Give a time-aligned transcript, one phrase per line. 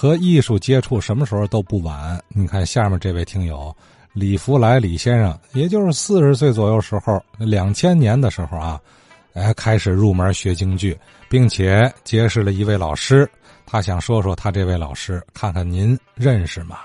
[0.00, 2.16] 和艺术接触什么时候都不晚。
[2.28, 3.74] 你看下面这位听友
[4.12, 8.80] 李福来李先生，也就是四十岁左右时候，两千年的时候啊，
[9.34, 10.96] 哎，开始入门学京剧，
[11.28, 13.28] 并且结识了一位老师。
[13.66, 16.76] 他想说说他这位老师，看看您认识吗？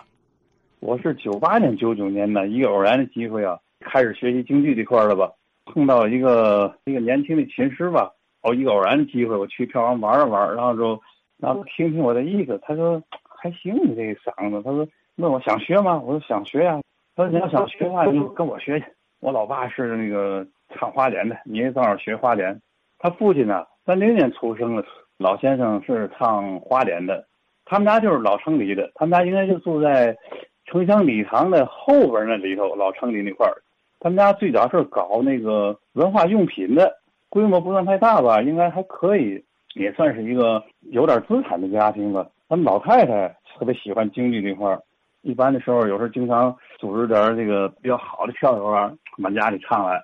[0.80, 5.30] 我是九八年、九九年的一个偶然的机会啊，开始学习京剧这块了吧。
[5.72, 8.10] 碰到一个一个年轻的琴师吧，
[8.42, 11.00] 哦，一个偶然的机会，我去票房玩了玩，然后就，
[11.44, 13.04] 然后听听我的意思，他说
[13.38, 14.88] 还行，你这个嗓子，他说
[15.18, 16.02] 问我想学吗？
[16.02, 16.80] 我说想学呀。
[17.18, 18.86] 他说你要想学的话，就跟我学去。
[19.20, 22.62] 我老爸是那个唱花脸的，你也正好学花脸。
[22.98, 24.86] 他父亲呢，三零年出生的，
[25.18, 27.28] 老先生是唱花脸的，
[27.66, 30.18] 他们家就是老城里的，他们家应该就住在
[30.66, 33.54] 城乡礼堂的后边那里头，老城里那块儿。
[34.00, 39.44] 他们家最早是搞那个文化用品的，规模不算太大吧，应该还可以，
[39.74, 42.26] 也算是一个有点资产的家庭吧。
[42.50, 43.28] 他们老太太
[43.58, 44.80] 特别喜欢京剧这块儿，
[45.22, 50.02] 一般的时候有时候经常组织点这个比较好的票友啊，往家里唱来。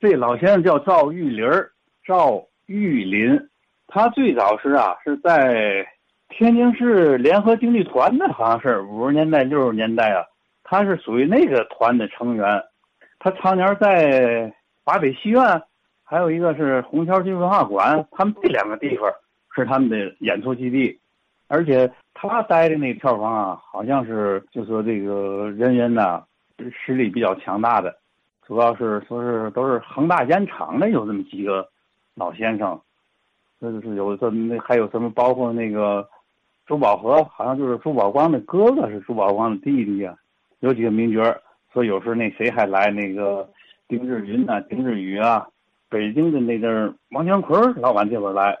[0.00, 1.70] 这老先生叫赵玉林儿，
[2.04, 3.38] 赵玉林，
[3.86, 5.86] 他最早是啊是在
[6.28, 10.24] 天津市联合京剧团的，好像是五十年代六十年代啊，
[10.64, 12.62] 他是属于那个团的成员。
[13.20, 14.52] 他常年在
[14.84, 15.40] 华北戏院，
[16.12, 19.10] 还有一个是红桥区文化馆，他们这两个地方
[19.54, 21.00] 是他们的演出基地，
[21.48, 26.22] 而且他待的那票房啊，好像是就说这个人员呐
[26.70, 27.96] 实力比较强大的，
[28.46, 31.66] 主要是说是都是恒大烟厂的有这么几个
[32.14, 32.78] 老先生，
[33.58, 36.06] 就是有这那还有什么包括那个
[36.66, 40.14] 朱宝和，好像就是朱宝光的哥哥是朱宝光的弟弟啊，
[40.60, 41.22] 有几个名角。
[41.72, 43.48] 所以有时候那谁还来那个
[43.88, 45.48] 丁志云呐、丁志宇啊，
[45.92, 48.56] 北京的那阵儿王强奎老板这会儿来，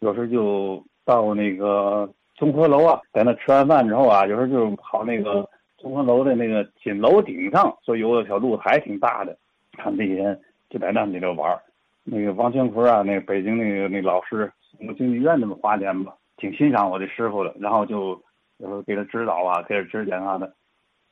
[0.00, 9.34] 有时就到那个综合楼啊，在那吃完饭之后啊，有时候就跑那个综合楼的那个锦楼顶上，所以有个小露台挺大的，
[9.72, 10.38] 他们这些人
[10.68, 11.58] 就在那里头玩
[12.04, 14.52] 那个王强奎啊，那个北京那个那老师，
[14.86, 18.10] 我京剧院那么花钱吧，挺欣赏我的师傅的，然后就
[18.58, 20.52] 有时候给他指导啊，给他指点啥的。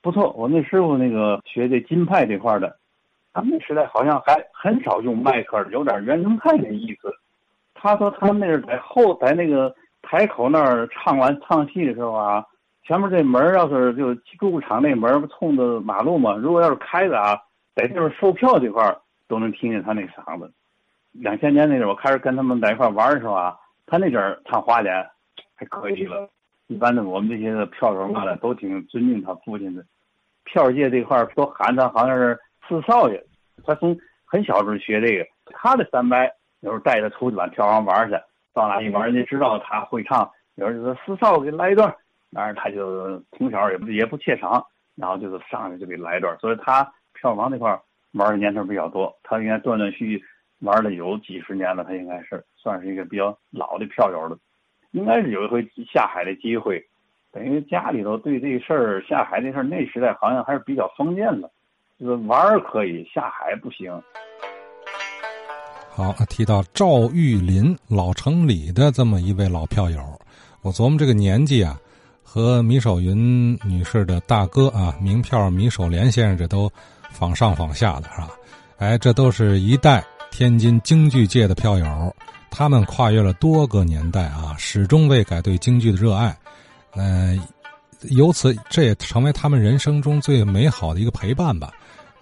[0.03, 2.77] 不错，我那师傅那个学这金派这块的，
[3.35, 7.13] 他们那时代好像还很少用麦克，有点原生态的意思。
[7.75, 12.43] 他说他们那是在后在那个台口那儿唱完唱戏的时候啊，
[12.87, 17.37] 前面这门要是就购物场那门不冲着马路嘛，如果要是开着啊，
[17.75, 18.97] 在这边售票这块
[19.27, 20.51] 都能听见他那嗓子。
[21.11, 23.57] 两千年那阵我开始跟他们在一块玩的时候啊，
[23.87, 25.05] 他那阵儿唱花脸
[25.57, 26.31] 还可以了。
[26.69, 29.85] 一般的我们这些票友嘛的都挺尊敬他父亲的。
[30.45, 32.39] 票界这块儿都喊他好像是
[32.69, 33.23] 四少爷，
[33.65, 36.17] 他从很小时候学这个，他的三伯
[36.61, 38.17] 有时候带着出去往票房玩去，
[38.53, 41.95] 到哪一玩人家知道他会唱，有时候就说四少给来一段，
[42.33, 44.65] 当然他就从小也不也不怯场，
[44.97, 46.83] 然后就是上去就给来一段，所以他
[47.15, 47.79] 票房这块
[48.13, 50.25] 玩的年头比较多，他应该断断续续
[50.61, 54.39] 玩了有几十年了，他应该是算是一个比较老的票友了，
[54.93, 56.85] 应该是有一回下海的机会。
[57.33, 61.51] 等于家里头对这事儿下海这事儿，那时代好像还是比较封建的，
[62.01, 63.91] 就是玩可以，下海不行。
[65.91, 70.01] 好，提到赵玉林老城里的这么一位老票友，
[70.63, 71.79] 我琢磨这个年纪啊，
[72.23, 76.69] 和米守云女士的大哥啊，名票米守莲先生，这都
[77.11, 78.31] 仿上仿下的是吧？
[78.79, 82.15] 哎，这都是一代天津京剧界的票友，
[82.51, 86.37] 他们跨越了多个年代啊，始终未改对京剧的热爱。
[86.97, 87.41] 嗯，
[88.11, 91.73] 由此这也成为他们人生中最美好的一个陪伴吧。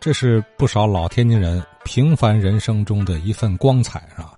[0.03, 4.35] 这是不少老天津人平凡人生中的一份光彩啊，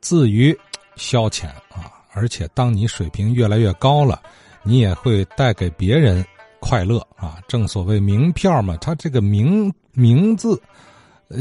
[0.00, 0.52] 自娱
[0.96, 2.02] 消遣啊。
[2.12, 4.20] 而且当你水平越来越高了，
[4.64, 6.24] 你也会带给别人
[6.58, 7.38] 快乐啊。
[7.46, 10.60] 正所谓名票嘛，它这个名名字，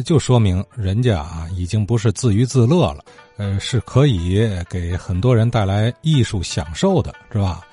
[0.06, 3.04] 就说明人家啊已经不是自娱自乐了，
[3.38, 7.66] 呃，是可以给很多人带来艺术享受的，是吧？